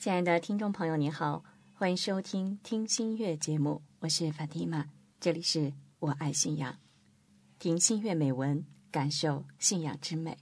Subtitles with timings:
[0.00, 4.86] 亲爱的听众朋友，你好，欢迎收听《听心月》节目，我是法蒂玛，
[5.20, 6.74] 这里是我爱信仰，
[7.58, 10.38] 听心月美文，感受信仰之美。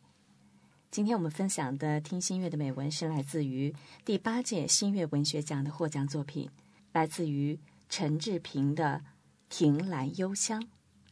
[0.92, 3.74] 今天我们分享的听心月的美文是来自于
[4.04, 6.48] 第八届新月文学奖的获奖作品，
[6.92, 9.02] 来自于陈志平的
[9.48, 10.62] 《亭兰幽香》。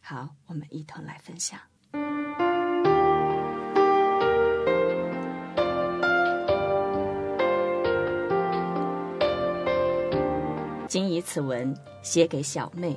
[0.00, 1.60] 好，我们一同来分享。
[10.88, 12.96] 谨以此文写给小妹，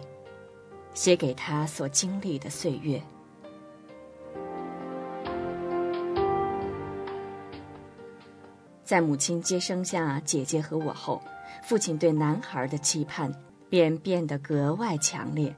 [0.94, 3.02] 写给她所经历的岁月。
[8.84, 11.22] 在母亲接生下姐姐和我后，
[11.64, 13.32] 父亲对男孩的期盼
[13.70, 15.56] 便变得格外强烈。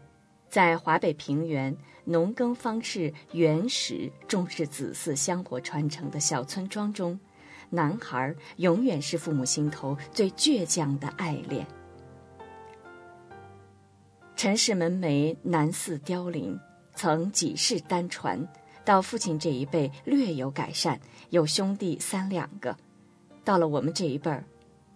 [0.49, 1.73] 在华北平原
[2.04, 7.18] 农耕方式原始、重视子嗣香火传承的小村庄中，
[7.70, 11.66] 男孩永远是父母心头最倔强的爱恋。
[14.41, 16.59] 陈氏门楣南似凋零，
[16.95, 18.43] 曾几世单传，
[18.83, 22.75] 到父亲这一辈略有改善，有兄弟三两个；
[23.43, 24.43] 到了我们这一辈儿，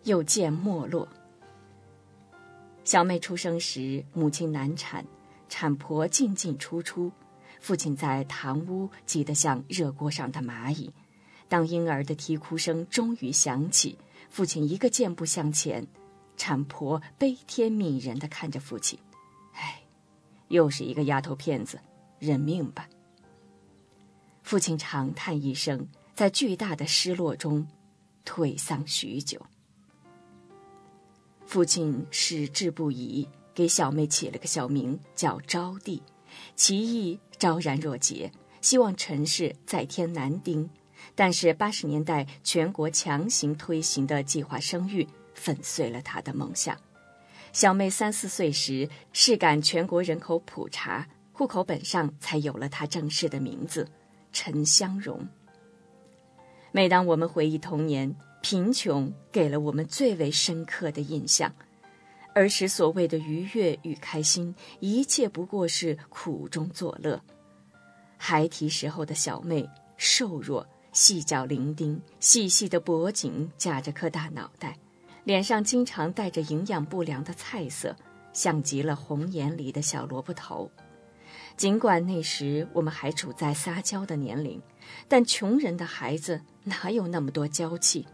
[0.03, 1.07] 又渐没落。
[2.83, 5.05] 小妹出生时，母亲难产，
[5.47, 7.11] 产婆进进出出，
[7.59, 10.91] 父亲在堂屋急得像热锅上的蚂蚁。
[11.47, 13.95] 当婴儿的啼哭声终于响起，
[14.31, 15.85] 父亲一个箭步向前，
[16.35, 18.97] 产婆悲天悯人地看着父亲。
[20.47, 21.79] 又是一个丫头片子，
[22.19, 22.87] 认命吧。
[24.43, 27.67] 父亲长叹一声，在巨大的失落中
[28.23, 29.41] 颓丧许久。
[31.45, 36.01] 父亲矢志不移，给小妹起了个小名叫招娣，
[36.55, 40.69] 其意昭然若揭，希望陈氏再添男丁。
[41.13, 46.77] 但是八十年代全国强行推行的计划生育，粉碎了他的梦想。
[47.55, 53.87] 小妹三四岁时，市赶全国人口普查，户口本上才有了她正式的名字
[54.33, 55.25] 陈香荣。
[56.73, 61.49] 每当我们回忆童年，贫穷给了我们最为深刻的印象。
[62.33, 67.21] 儿时所谓的愉悦与开心，一切不过是苦中作乐。
[68.17, 69.65] 孩提时候的小妹，
[69.95, 74.77] 瘦弱，细脚伶仃，细细的脖颈夹着颗大脑袋。
[75.25, 77.95] 脸上经常带着营养不良的菜色，
[78.31, 80.71] 像极了红颜里的小萝卜头。
[81.57, 84.61] 尽管那时我们还处在撒娇的年龄，
[85.07, 88.05] 但穷人的孩子哪有那么多娇气？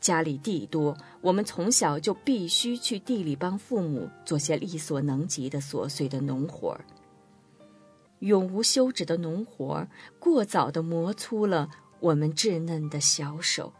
[0.00, 6.84] 家里地多，我们从小就必须去地里帮父母做些力所能及的琐碎的农活儿。
[8.20, 9.88] 永无休止的农活儿，
[10.20, 11.68] 过早地磨粗了
[11.98, 13.72] 我们稚嫩的小手。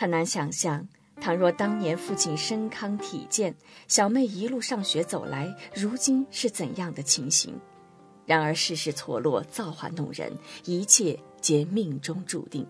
[0.00, 0.86] 很难想象，
[1.20, 3.52] 倘若当年父亲身康体健，
[3.88, 7.52] 小妹一路上学走来，如今是怎样的情形？
[8.24, 10.32] 然而世事错落，造化弄人，
[10.64, 12.64] 一切皆命中注定。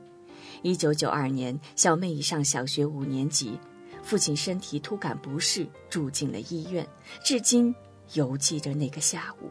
[0.63, 3.61] 一九九二年，小妹已上小学五年级，
[4.03, 6.89] 父亲身体突感不适，住进了医院。
[7.23, 7.75] 至今
[8.15, 9.51] 犹记着那个下午，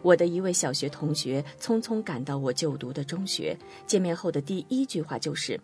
[0.00, 5.60] 我的一位小学同学匆匆赶到我就读的中学，见面后的第一句话就是。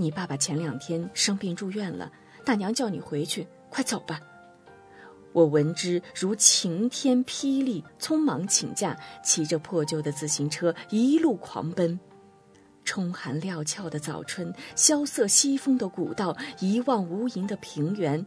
[0.00, 2.12] 你爸爸前两天生病住院了，
[2.44, 4.20] 大娘叫你回去，快走吧。
[5.32, 11.98] 我闻之如晴天霹雳，匆忙请假，骑着破旧的自行车一路狂奔。
[12.84, 18.24] 冲寒料峭的早春，萧瑟西风的古道，一望无垠的平原，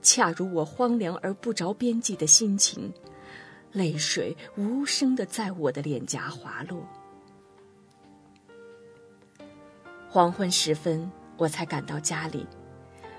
[0.00, 2.90] 恰如我荒凉而不着边际的心情，
[3.72, 6.82] 泪水无声的在我的脸颊滑落。
[10.14, 12.46] 黄昏时分，我才赶到家里，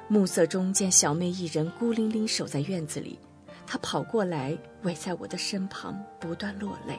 [0.08, 3.20] 暮色中见小妹一人孤零零守在院子里，
[3.68, 6.98] 她跑过来围在我的身旁，不断落泪。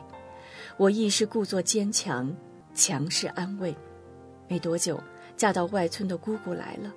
[0.77, 2.31] 我亦是故作坚强，
[2.75, 3.75] 强势安慰。
[4.49, 5.03] 没多久，
[5.35, 6.93] 嫁到外村的姑姑来了。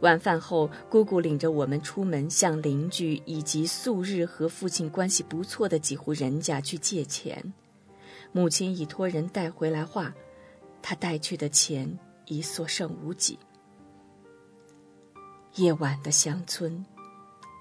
[0.00, 7.54] 晚饭后，姑姑领着我们出门，向邻居以及素日和父亲关系不错的几户人家去借钱。
[8.32, 10.12] 母亲已托人带回来话，
[10.82, 11.96] 她带去的钱。
[12.32, 13.38] 已所剩无几。
[15.56, 16.84] 夜晚的乡村，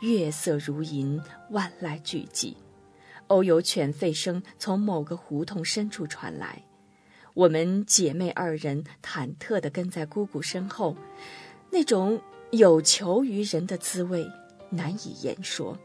[0.01, 2.55] 月色如银，万籁俱寂。
[3.27, 6.63] 偶有犬吠声从某个胡同深处传来，
[7.33, 10.95] 我们姐妹二人忐忑地跟在姑姑身后，
[11.69, 12.21] 那种
[12.51, 14.25] 有求于人的滋味
[14.69, 15.77] 难以言说。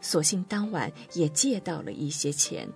[0.00, 2.68] 所幸当晚也借到了一些钱，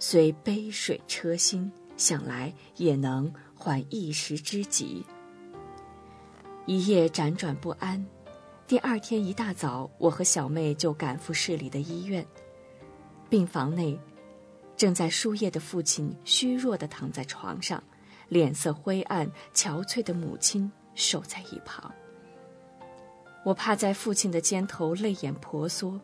[0.00, 3.32] 虽杯水车薪，想来也能
[3.64, 5.02] 缓一时之急。
[6.66, 8.06] 一夜辗转不安，
[8.66, 12.22] 第二天一大早，我和小妹就赶赴市里的医院。
[13.30, 13.98] 病房内，
[14.76, 17.82] 正在输液的父亲虚弱地躺在床上，
[18.28, 21.90] 脸色灰暗、憔悴的母亲守在一旁。
[23.46, 25.98] 我趴在父亲的肩头，泪眼婆娑。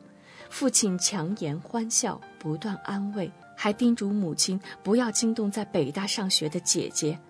[0.49, 7.21] 父亲强颜欢笑，不断安慰，还叮嘱母亲不要惊动在北大上学的姐姐。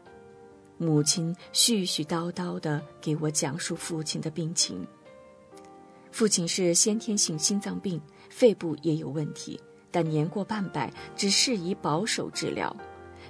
[0.83, 4.87] 母亲絮絮叨叨地给我讲述父亲的病情。
[6.11, 8.01] 父亲是先天性心脏病，
[8.31, 9.61] 肺部也有问题，
[9.91, 12.75] 但年过半百，只适宜保守治疗。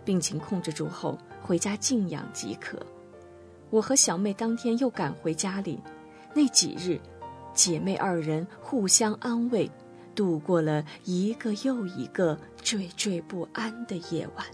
[0.05, 2.81] 病情控制住后，回家静养即可。
[3.69, 5.81] 我和小妹当天又赶回家里，
[6.33, 7.01] 那几日。
[7.53, 9.69] 姐妹二人互相安慰，
[10.15, 14.47] 度过了一个又一个惴惴不安的夜晚。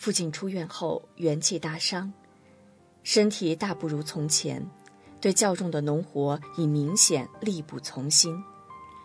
[0.00, 2.10] 父亲出院后元气大伤，
[3.02, 4.66] 身体大不如从前，
[5.20, 8.42] 对较重的农活已明显力不从心，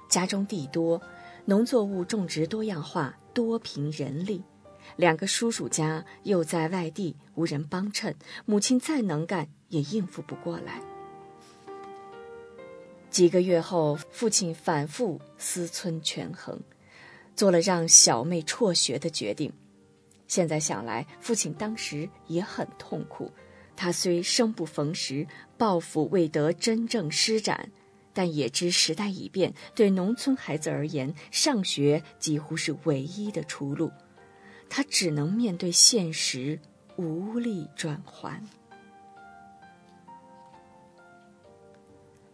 [0.08, 1.02] 家中地多。
[1.44, 4.42] 农作物种植多样化，多凭人力。
[4.96, 8.16] 两个叔叔家又在外地，无人帮衬，
[8.46, 10.82] 母亲再能干也应付不过来。
[13.10, 16.58] 几个月后，父亲反复思忖权衡，
[17.36, 19.52] 做了让小妹辍学的决定。
[20.28, 23.32] 现在想来，父亲当时也很痛苦。
[23.76, 25.28] 他虽生不逢时，
[25.58, 27.72] 抱负未得真正施展。
[28.14, 33.92] 但也知时代已变，对农村孩子而言，上学几乎是唯一的出路。
[34.70, 36.58] 他只能面对现实，
[36.96, 38.42] 无力转还。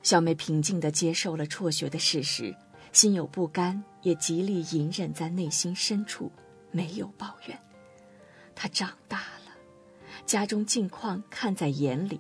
[0.04, 2.56] 小妹平静地接受了辍学的事实，
[2.92, 6.32] 心有不甘，也极力隐忍在内心深处，
[6.70, 7.60] 没有抱怨。
[8.56, 9.52] 他长大了，
[10.26, 12.20] 家中境况看在眼里，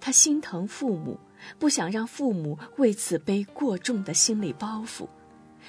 [0.00, 1.18] 他心疼父母。
[1.58, 5.08] 不想让父母为此背过重的心理包袱，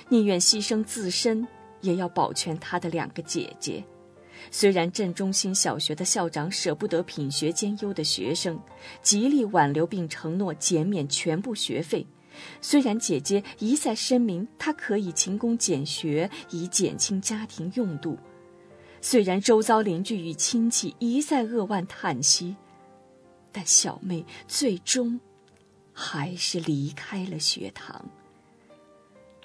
[0.08, 1.48] 宁愿牺牲自身，
[1.82, 3.84] 也要保全他的两个姐姐。
[4.52, 8.60] 虽然镇中心小学的校长舍不得品学兼优的学生，
[9.02, 12.06] 极力挽留并承诺减免全部学费；
[12.62, 18.16] 虽然姐姐一再声明她可以勤工俭学以减轻家庭用度；
[19.04, 22.56] 虽然周遭邻居与亲戚一再扼腕叹息，
[23.52, 25.20] 但小妹最终。
[25.96, 28.04] 还是离开了学堂。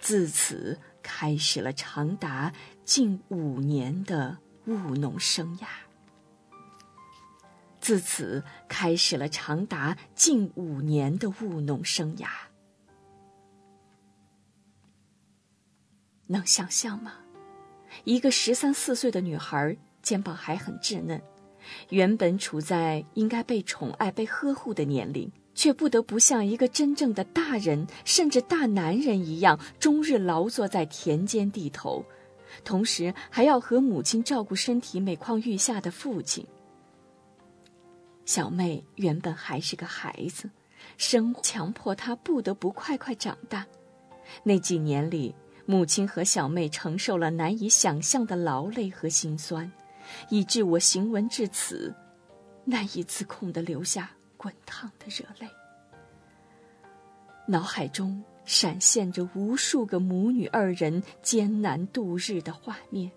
[0.00, 2.54] 自此开始了长达
[2.86, 5.66] 近五年的务农生涯。
[7.82, 12.28] 自此开始了长达近五年的务农生涯。
[16.28, 17.27] 能想象吗？
[18.08, 21.20] 一个十三四岁的女孩，肩膀还很稚嫩，
[21.90, 25.30] 原本处在应该被宠爱、被呵护的年龄。
[25.54, 32.02] 却不得不像一个真正的大人，甚至大男人一样，终日劳作在田间地头，
[32.64, 36.46] 同时还要和母亲照顾身体每况愈下的父亲。
[38.24, 40.48] 小妹原本还是个孩子，
[40.96, 43.66] 生强迫她不得不快快长大。
[44.44, 45.34] 那几年里，
[45.70, 49.70] 母亲和小妹承受了难以想象的劳累和心酸，
[50.30, 51.94] 以致我行文至此，
[52.64, 54.10] 难以自控地流下。
[54.38, 55.50] 滚烫的热泪，
[57.46, 63.10] 脑海中闪现着无数个母女二人艰难度日的画面。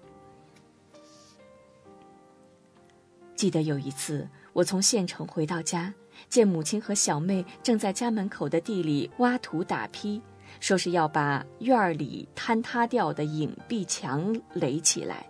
[3.36, 5.94] 记得有一次，我从县城回到家，
[6.28, 10.20] 见母亲和小妹正在家门口的地里挖土打坯，
[10.60, 15.26] 说是要把院儿里坍塌掉的影壁墙垒起来。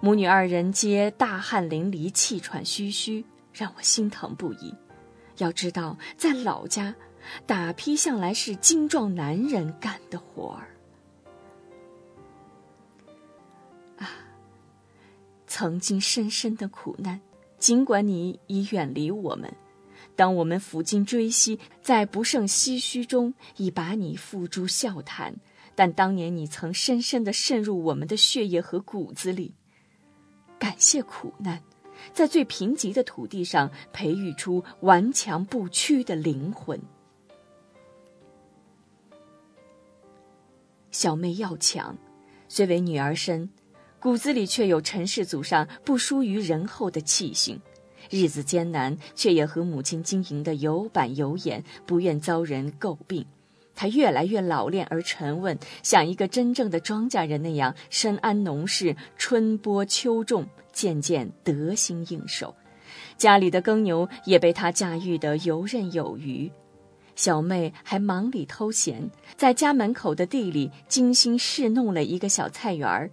[0.00, 4.74] 母女二人皆大汗淋漓、气喘吁吁，让我心疼不已。
[5.38, 6.94] 要知道，在老家，
[7.46, 10.68] 打坯向来是精壮男人干的活儿。
[13.98, 14.10] 啊，
[15.46, 17.20] 曾经深深的苦难，
[17.58, 19.52] 尽管你已远离我们，
[20.16, 25.34] 当我们抚今追昔，在不胜唏嘘中，已把你付诸笑谈。
[25.74, 29.54] 但当年你曾深深的渗入我们的血液和骨子里。
[30.58, 31.60] 感谢苦难。
[32.12, 36.80] 在最贫瘠的土地上培育出顽强不屈的灵魂。
[40.90, 41.96] 小妹要强，
[42.48, 43.50] 虽为女儿身，
[43.98, 47.60] 骨子里却有陈氏祖上不输于人后的气性。
[48.14, 53.26] 日子艰难，却也和母亲经营的有板有眼，不愿遭人诟病。
[53.74, 62.54] 他越来越老练而沉稳，像一个真正的庄稼人那样深谙农事，春播秋种，渐渐得心应手。
[63.16, 66.48] 家里的耕牛也被他驾驭得游刃有余。
[67.16, 73.10] 小妹还忙里偷闲，在家门口的地里精心侍弄了一个小菜园儿，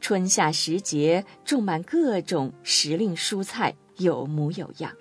[0.00, 4.92] 春夏时节种满各种时令蔬菜，有模有样。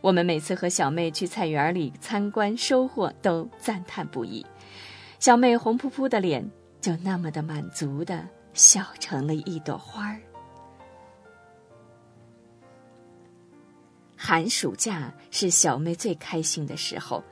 [0.00, 4.44] 我们每次和小妹去菜园里参观收获，都赞叹不已。
[5.20, 6.44] 小妹红扑扑的脸
[6.80, 10.20] 就那么的满足的笑成了一朵花儿。
[14.16, 17.22] 寒暑假是小妹最开心的时候，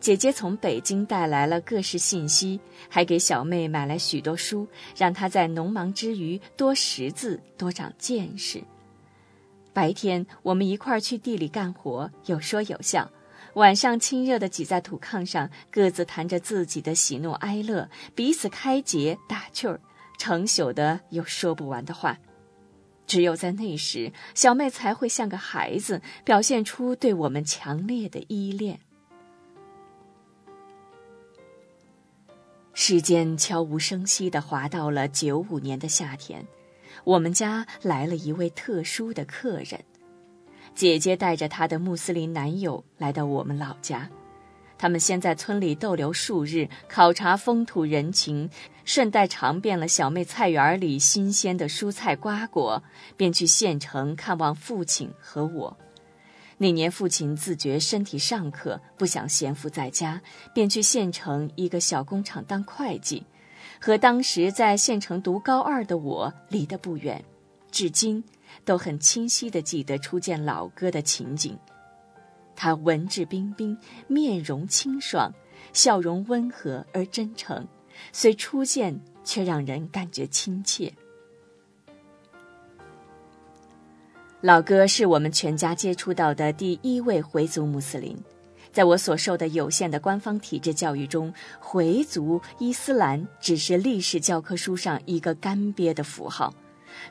[0.00, 4.66] 姐姐从北京带来了各式信息，还给小妹买来许多书，
[4.96, 8.62] 让她在农忙之余多识字，多长见识。
[9.76, 13.06] 白天我们一块儿去地里干活，有说有笑；
[13.56, 19.78] 晚上亲热的挤在土炕上，各自谈着自己的喜怒哀乐，彼此开解打趣儿，
[20.16, 22.16] 成宿的有说不完的话。
[23.06, 28.80] 只有在那时，小妹才会像个孩子，表现出对我们强烈的依恋。
[32.72, 36.46] 时间悄无声息的滑到了九五年的夏天。
[37.06, 39.80] 我们家来了一位特殊的客人，
[40.74, 44.10] 姐姐带着她的穆斯林男友来到我们老家。
[44.76, 48.50] 他们先在村里逗留数日，考察风土人情，
[48.84, 52.82] 顺带尝遍了小妹菜园里新鲜的蔬菜瓜果，
[53.16, 55.78] 便去县城看望父亲和我。
[56.58, 60.20] 那年父亲自觉身体尚可，不想闲赋在家，
[60.52, 63.24] 便去县城一个小工厂当会计。
[63.80, 67.22] 和当时在县城读高二的我离得不远，
[67.70, 68.22] 至今
[68.64, 71.58] 都很清晰地记得初见老哥的情景。
[72.54, 75.32] 他文质彬彬，面容清爽，
[75.72, 77.66] 笑容温和而真诚，
[78.12, 80.92] 虽初见却让人感觉亲切。
[84.40, 88.16] 老哥是我们全家接触到的第一位回族穆斯林。
[88.76, 96.52] 在我所受的有限的官方体制教育中，回族伊斯兰只是历史教科书上一个干瘪的符号。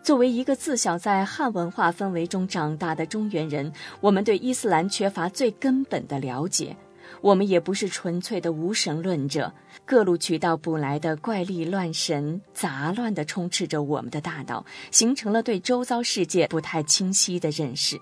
[0.04, 6.78] 作为一个自小在汉文化氛围中长大的中原人，我们对伊斯兰缺乏最根本的了解。
[7.22, 9.52] 我们也不是纯粹的无神论者，
[9.86, 18.00] 各路渠道捕来的怪力乱神杂乱地充斥着我们的大脑，形成了对周遭世界不太清晰的认识。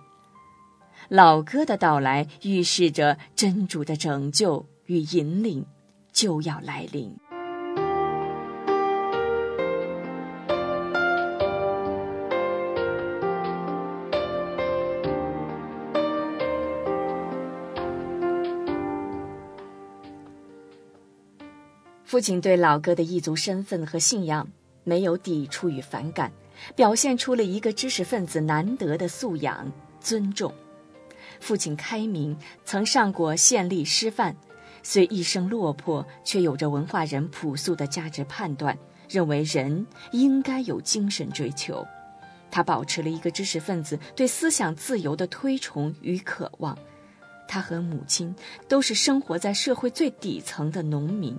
[1.16, 5.64] 老哥的到来预示着真主的拯救与引领
[6.12, 7.16] 就要来临。
[22.04, 24.48] 父亲对老哥的异族身份和信仰
[24.84, 26.32] 没有抵触与反感，
[26.76, 30.52] 表现出了一个知识分子难得的素养——尊重。
[31.44, 34.34] 父亲开明，曾上过县立师范，
[34.82, 38.78] 虽一生落魄，却有着文化人朴素的价值判断，
[39.10, 41.86] 认为人应该有精神追求。
[42.50, 46.78] 他保持了一个知识分子对思想自由的推崇与渴望。
[47.46, 48.34] 他和母亲
[48.70, 51.38] 都是生活在社会最底层的农民，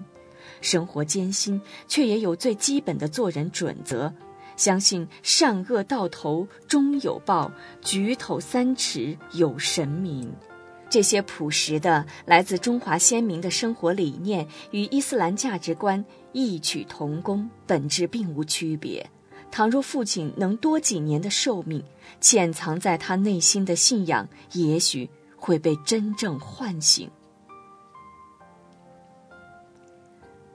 [0.60, 1.58] 生活艰辛，
[1.88, 4.12] 却也有最基本的做人准则。
[4.56, 10.32] 相信善恶到头终有报，举头三尺有神明。
[10.90, 19.10] 这些朴实的来自中华先民的生活理念与伊斯兰价值观异曲同工，本质并无区别。
[19.50, 21.82] 倘若父亲能多几年的寿命，
[22.20, 27.10] 潜藏在他内心的信仰也许会被真正唤醒。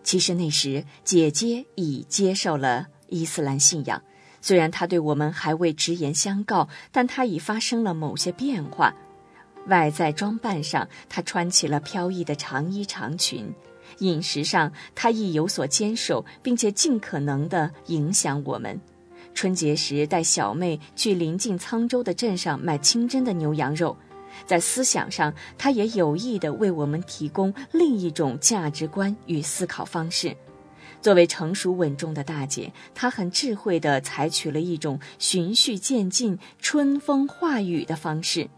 [0.03, 2.87] 其实那时，姐姐已接受了。
[3.09, 4.01] 伊斯兰信仰，
[4.41, 8.93] 虽然他对我们还未直言相告，但他已发生了某些变化。
[9.67, 13.53] 外在装扮上，他穿起了飘逸的长衣长裙；
[13.99, 18.79] 饮食上，他亦有所坚守，并且尽可能地影响我们。
[19.35, 23.95] 春节时带小妹去临近沧州的镇上买清真的牛羊肉。
[24.45, 30.35] 在思想上，他也有意地为我们提供另一种价值观与思考方式。
[31.01, 38.49] 作为成熟稳重的大姐，她很智慧地采取了一种循序渐进、春风化雨的方式，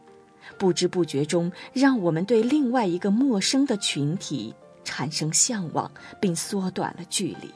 [0.58, 7.52] 不知不觉中让我们对另外一个陌生的群体产生向往，并缩短了距离。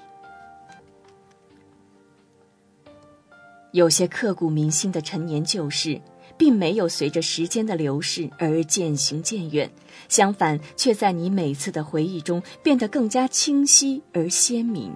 [3.71, 5.99] 有些刻骨铭心的陈年旧事，
[6.37, 9.69] 并没有随着时间的流逝而渐行渐远，
[10.09, 14.95] 相反，却在你每次的回忆中变得更加清晰而鲜明。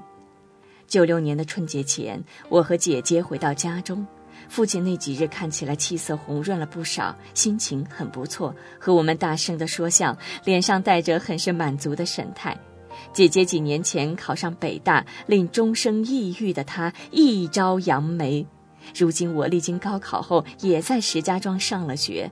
[0.88, 4.06] 九六年的春节前，我和姐姐回到家中，
[4.50, 12.58] 父亲那几日看起来气色红润了不少，心情很不错，和我们大声地说笑，脸上带着很是满足的神态。
[13.14, 18.46] 姐姐几年前考上北大，令终生抑郁的她一朝扬眉。
[18.96, 22.30] 如今我历经高考后，也在石家庄上了学。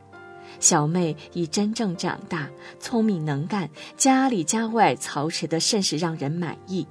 [0.60, 2.50] 小妹已真正长大，
[2.80, 6.88] 聪明能干，家里家外操持的甚是让人满意。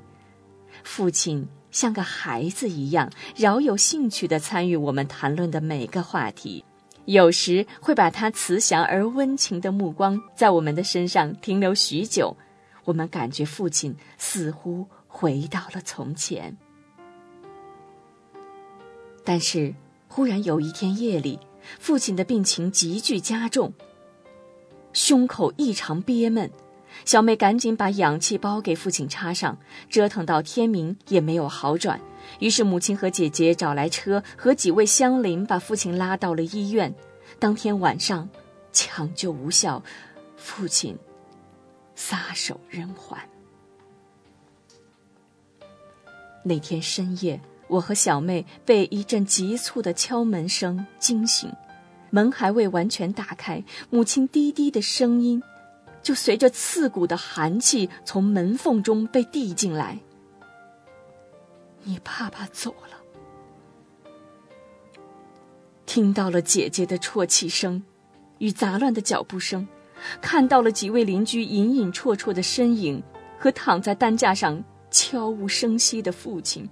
[0.85, 6.65] 父亲像个孩子一样，饶有兴趣地参与我们谈论的每个话题，
[7.07, 12.37] 有时会把他慈祥而温情的目光在我们的身上停留许久。
[12.85, 16.57] 我们感觉父亲似乎回到了从前。
[19.27, 19.75] 但是，
[20.07, 21.41] 忽然有一天夜里，
[21.81, 23.73] 父亲的病情急剧加重，
[24.93, 26.49] 胸口异常憋闷。
[27.05, 29.59] 小妹赶紧把氧气包给父亲插上，
[29.91, 32.01] 折腾到天明也没有好转。
[32.39, 36.95] 于是母亲和姐姐找来车，和几位乡邻把父亲拉到了医院。
[37.41, 38.29] 当天晚上，
[38.73, 39.83] 抢救无效，
[40.37, 40.97] 父亲
[41.97, 43.19] 撒手人寰。
[46.45, 47.41] 那天深夜。
[47.69, 51.53] 我和小妹被一阵急促的敲门声惊醒，
[52.11, 55.43] 门还未完全打开，母亲低低的声音
[56.03, 59.99] 就随着刺骨的寒气从门缝中被递进来
[61.83, 62.97] ：“你爸爸走了。”
[65.85, 67.83] 听到了姐姐的啜泣声
[68.39, 69.67] 与杂乱的脚步声，
[70.21, 73.03] 看到了几位邻居隐隐绰绰的身影
[73.39, 76.69] 和躺在担架上悄无声息的父亲。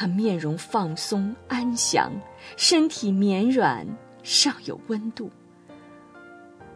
[0.00, 2.10] 他面容放松安详，
[2.56, 3.86] 身体绵软，
[4.22, 5.30] 尚有温度。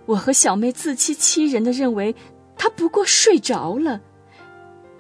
[0.04, 2.14] 我和小妹自欺欺人的认为
[2.54, 4.02] 他不过睡着了，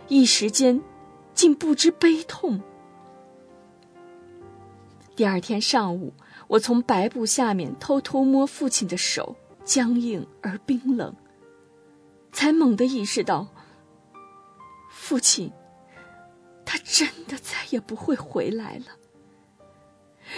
[0.08, 0.80] 一时间
[1.34, 2.62] 竟不知悲痛。
[5.14, 6.14] 第二天上午，
[6.48, 11.14] 我从白布下面偷偷摸父亲的手，僵硬而冰冷，
[12.32, 13.48] 才猛地意识到，
[14.88, 15.52] 父亲。
[16.64, 18.86] 他真的再也不会回来了。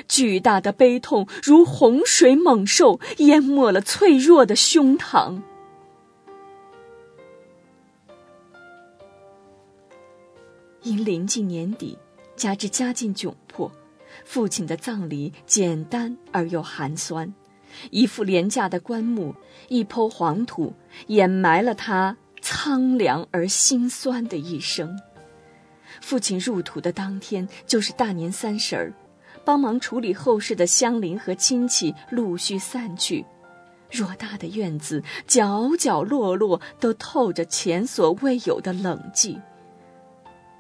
[0.09, 5.41] 巨大的悲痛如洪水猛兽，淹没了脆弱的胸膛。
[10.83, 11.99] 因临近年底，
[12.37, 13.71] 加之家境窘迫，
[14.25, 17.33] 父亲的葬礼简单而又寒酸。
[17.91, 19.35] 一副廉价的棺木，
[19.69, 20.75] 一抔黄土，
[21.09, 24.97] 掩埋了他苍凉而心酸的一生。
[26.01, 28.93] 父亲入土的当天就是大年三十儿，
[29.45, 33.25] 帮忙处理后事的乡邻和亲戚陆续散去，
[33.91, 39.41] 偌大的院子角角落落都透着前所未有的冷寂。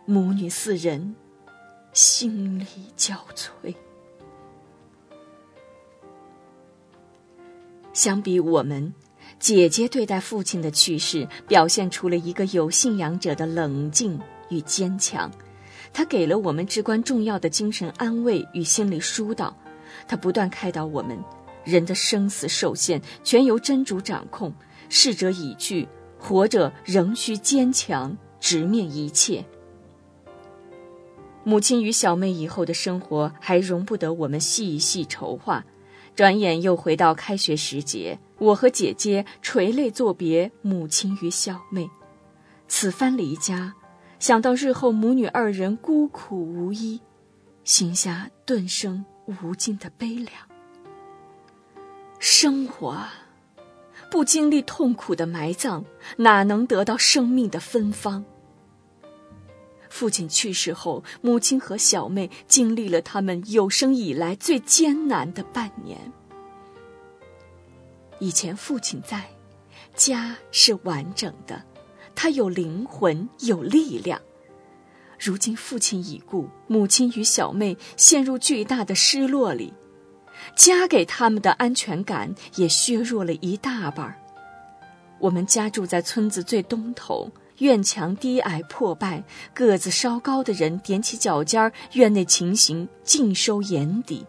[0.05, 1.16] 母女四人
[1.92, 3.75] 心力交瘁。
[7.92, 8.92] 相比我们，
[9.40, 14.20] 姐姐对待父亲的去世，表现出了一个有信仰者的冷静。
[14.48, 15.30] 与坚强，
[15.92, 19.56] 他给了我们至关重要的精神安慰与心理疏导。
[20.09, 21.18] 他不断开导我们：
[21.64, 24.52] 人的生死受限，全由真主掌控。
[24.88, 29.44] 逝者已去，活着仍需坚强，直面一切。
[31.42, 35.64] 母亲与小妹以后的生活还容不得我们细细筹划。
[36.14, 41.90] 转眼又回到开学时节，我和姐姐垂泪作别母亲与小妹。
[42.68, 43.74] 此番离家。
[44.26, 47.00] 想到日后母女二人孤苦无依，
[47.62, 50.32] 心下顿生无尽的悲凉。
[52.18, 52.98] 生活
[54.10, 55.84] 不经历痛苦的埋葬，
[56.16, 58.24] 哪能得到生命的芬芳？
[59.88, 66.12] 父亲去世后，母亲和小妹经历了他们有生以来最艰难的半年。
[68.18, 69.30] 以前父亲在，
[69.94, 71.62] 家是完整的。
[72.16, 74.20] 他有灵魂，有力量。
[75.18, 79.72] 如今父亲已故，母亲与小妹陷入巨大的失落里，
[80.57, 84.14] 家给他们的安全感也削弱了一大半
[85.18, 89.24] 我们家住在村子最东头，院墙低矮破败，
[89.55, 94.26] 个子稍高的人踮起脚尖儿院内情形尽收眼底。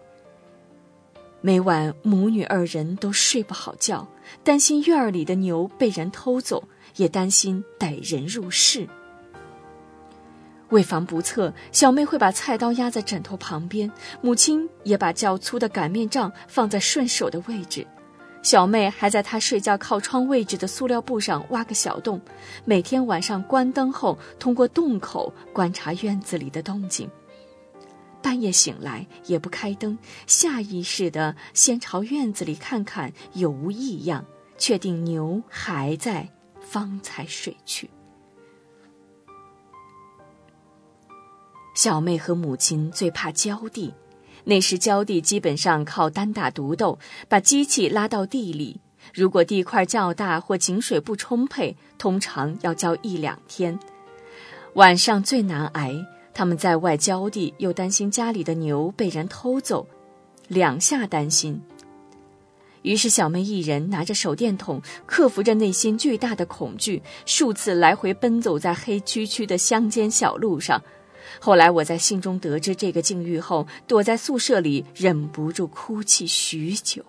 [1.42, 4.08] 每晚母女二人都睡不好觉，
[4.44, 6.64] 担心院里的牛被人偷走。
[6.98, 8.88] 也担心逮人入室。
[10.70, 13.90] 为防不测，小妹会把菜刀压在枕头旁边，
[14.22, 17.88] 母亲也把较粗的擀面杖放在顺手的位置。
[18.44, 22.22] 小妹还在她睡觉靠窗位置的塑料布上挖个小洞，
[22.66, 27.10] 每天晚上关灯后，通过洞口观察院子里的动静。
[28.22, 34.26] 半夜醒来也不开灯，下意识的先朝院子里看看有无异样，
[34.58, 36.30] 确定牛还在，
[36.70, 37.90] 方才睡去。
[41.74, 43.94] 小妹和母亲最怕浇地，
[44.44, 46.98] 那时浇地基本上靠单打独斗，
[47.30, 48.82] 把机器拉到地里。
[49.14, 53.78] 如果地块较大或井水不充沛，通常要浇一两天。
[54.74, 55.94] 晚上最难挨，
[56.34, 59.88] 他们在外浇地，又担心家里的牛被人偷走，
[60.48, 61.62] 两下担心。
[62.88, 70.82] 于是小妹一人拿着手电筒，克服着内心巨大的恐惧，数次来回奔走在黑黢黢的乡间小路上。
[71.42, 77.04] 后来我在信中得知这个境遇后，躲在宿舍里忍不住哭泣许久。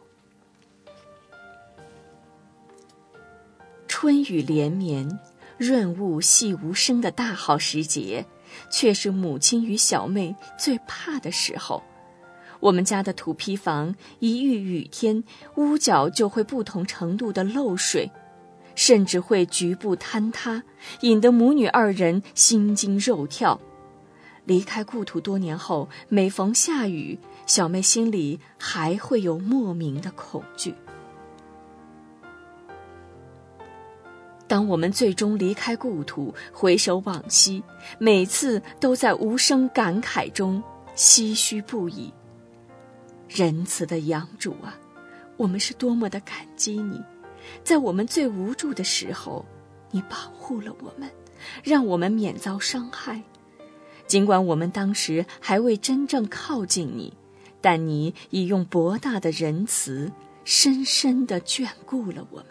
[3.86, 5.20] 春雨连绵，
[5.56, 8.26] 润物细无声的大好时节，
[8.68, 11.80] 却是母亲与小妹最怕的时候。
[12.60, 15.22] 我们家的土坯房一遇雨天，
[15.56, 18.10] 屋角就会不同程度的漏水，
[18.74, 20.62] 甚至会局部坍塌，
[21.00, 23.60] 引得母女二人心惊肉跳。
[24.44, 30.74] 离开故土多年后，每逢下雨，小妹心里还会有莫名的恐惧。
[34.46, 37.62] 当我们最终离开故土，回首往昔，
[37.98, 40.62] 每次都在无声感慨中
[40.96, 42.10] 唏嘘不已。
[43.28, 44.78] 仁慈的养主啊，
[45.36, 47.00] 我们是多么的感激你，
[47.62, 49.44] 在我们最无助的时候，
[49.90, 51.10] 你保护了我们，
[51.62, 53.22] 让我们免遭伤害。
[54.06, 57.12] 尽管我们当时还未真正靠近你，
[57.60, 60.10] 但你已用博大的仁慈，
[60.44, 62.46] 深深的眷顾了我们。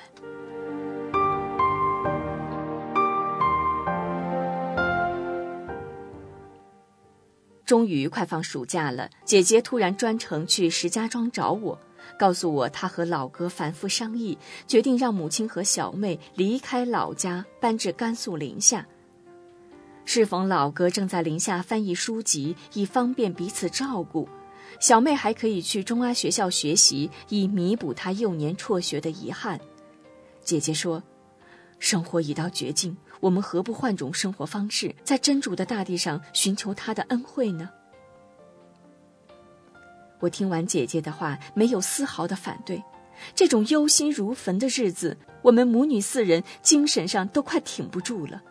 [7.68, 11.78] 终于快放暑假了，姐姐突然专程去石家庄找我，
[12.18, 18.88] 告诉我她和老哥反复商议，决定让母亲和小妹离开老家，搬至甘肃临夏。
[20.06, 24.26] 适逢老哥正在临夏翻译书籍，以方便彼此照顾；
[24.80, 29.60] 小妹还可以去中阿学校学习，以弥补她幼年辍学的遗憾。
[30.42, 31.04] 姐姐说
[31.80, 37.70] ：“生活已到绝境，我们何不换种生活方式，在真主的大地上寻求他的恩惠呢？”
[40.20, 42.84] 我听完姐姐的话，没有丝毫的反对。
[43.36, 48.42] 这种忧心如焚的日子，我们母女四人精神上都快挺不住了。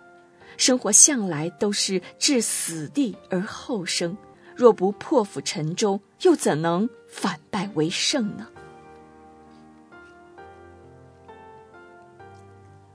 [0.57, 4.17] 生活向来都是置死地而后生，
[4.57, 8.49] 若不破釜沉舟，又怎能反败为胜呢？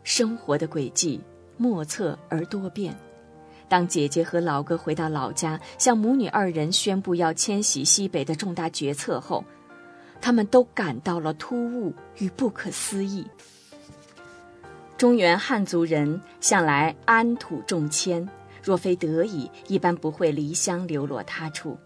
[0.04, 1.22] 生活的轨迹
[1.62, 2.98] 莫测而多变。
[3.70, 9.46] 当姐姐和老哥回到老家，向母女二人宣布要迁徙西北的重大决策后，
[10.20, 13.28] 他们都感到了突兀与不可思议。
[14.98, 18.28] 中原汉族人向来安土重迁，
[18.64, 21.78] 若非得已，一般不会离乡流落他处。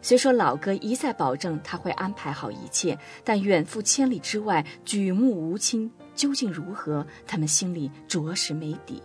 [0.00, 7.06] 虽说老哥一再保证他会安排好一切，但远赴千里之外，举目无亲，究竟如何？
[7.26, 9.02] 他们心里着实没底。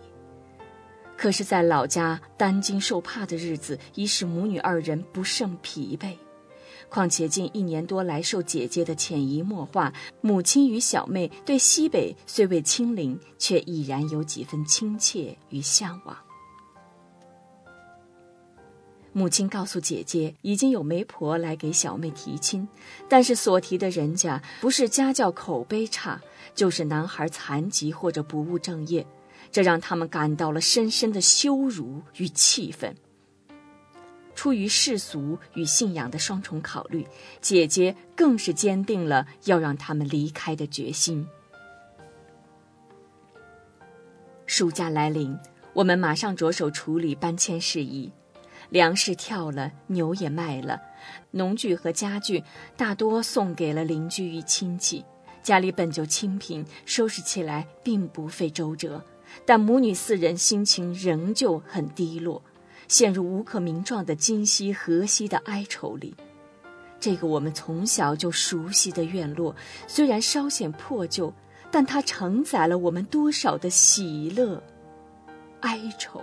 [1.20, 6.16] 可是，在老家担惊受怕的日子，已使母女二人不胜疲惫。
[6.88, 16.16] 况且近一年多来受姐姐的潜移默化，母亲与小妹对西北虽未亲临，却已然有几分亲切与向往。
[19.12, 22.66] 母亲告诉姐姐，已经有媒婆来给小妹提亲，
[23.10, 26.18] 但是所提的人家不是家教口碑差，
[26.54, 29.06] 就是男孩残疾或者不务正业，
[29.52, 32.96] 这让他们感到了深深的羞辱与气愤。
[34.34, 37.06] 出于世俗与信仰的双重考虑，
[37.42, 41.26] 姐姐更是坚定了要让他们离开的决心。
[44.46, 45.38] 暑假来临，
[45.74, 48.10] 我们马上着手处理搬迁事宜，
[48.70, 50.80] 粮食跳了，牛也卖了，
[51.32, 52.42] 农具和家具
[52.76, 55.04] 大多送给了邻居与亲戚。
[55.42, 59.04] 家里本就清贫，收拾起来并不费周折，
[59.44, 62.42] 但母女四人心情仍旧很低落。
[62.88, 66.12] 陷入无可名状的今夕何夕的哀愁里，
[66.98, 69.54] 这个我们从小就熟悉的院落，
[69.86, 71.32] 虽然稍显破旧，
[71.70, 74.60] 但它承载了我们多少的喜乐、
[75.60, 76.20] 哀愁。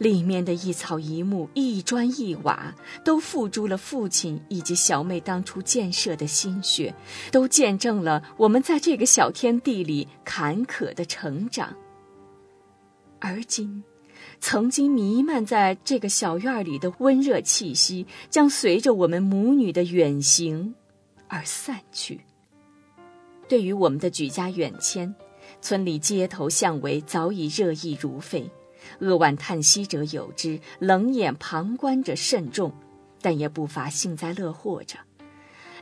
[0.00, 6.94] 里面的一草一木、一砖一瓦，都付诸了父亲以及小妹当初建设的心血，
[7.30, 11.76] 都见证了我们在这个小天地里坎坷的成长。
[13.18, 13.84] 而今，
[14.40, 20.74] 曾经弥漫在这个小院里的温热气息，将随着我们母女的远行
[21.28, 22.22] 而散去。
[23.46, 25.14] 对于我们的举家远迁，
[25.60, 28.50] 村里街头巷尾早已热议如沸。
[28.98, 32.72] 扼腕叹息者有之，冷眼旁观者甚众，
[33.22, 34.98] 但也不乏幸灾乐祸者。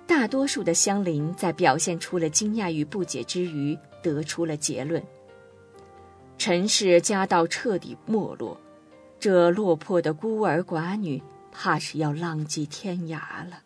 [0.06, 5.02] 大多数的乡邻在表现出了惊讶与不解之余，得出了结论：
[6.38, 8.58] 陈氏家道彻底没落，
[9.20, 13.18] 这落魄的孤儿寡女，怕是要浪迹天涯
[13.48, 13.62] 了。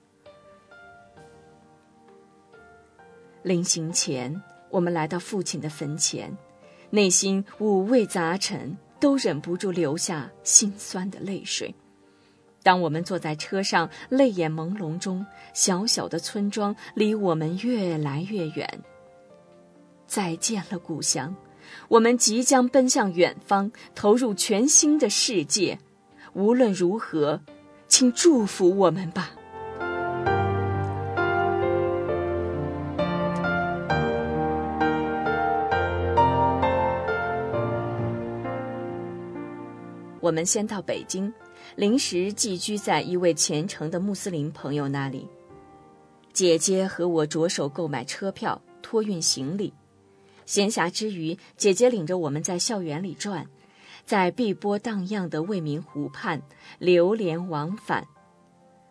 [3.43, 6.37] 临行前，我们来到父亲的坟前，
[6.91, 8.77] 内心五味杂陈。
[9.03, 11.75] 都忍不住流下心酸的泪水。
[12.63, 18.81] 当我们坐在车上，泪眼朦胧中，小小的村庄离我们越来越远。
[20.07, 21.35] 再见了，故乡！
[21.89, 25.81] 我们即将奔向远方，投入全新的世界。
[26.35, 27.41] 无论如何，
[27.89, 29.33] 请祝福我们吧。
[40.23, 41.35] 我们先到北京，
[41.75, 45.27] 临时寄居在一位虔诚的穆斯林朋友那里。
[46.33, 49.75] 姐姐和我着手购买车票，托运行李。
[50.47, 53.49] 闲暇之余，姐姐领着我们在校园里转，
[54.07, 56.41] 在碧波荡漾的未名湖畔
[56.79, 58.07] 流连往返。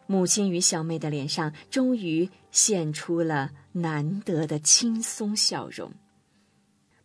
[0.08, 5.94] 母亲与小妹的脸上终于现出了难得的轻松笑容。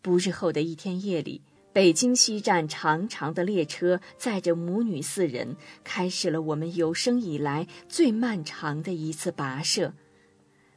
[0.02, 1.42] 不日后的一天夜里。
[1.76, 9.92] 北京西站长长的列车载着母女四人，开始了我们有生以来最漫长的一次跋涉，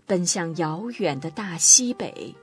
[0.06, 2.36] 奔向遥远的大西北。